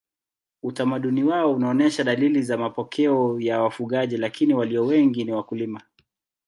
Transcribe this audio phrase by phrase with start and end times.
[0.63, 5.81] Utamaduni wao unaonyesha dalili za mapokeo ya wafugaji lakini walio wengi ni wakulima.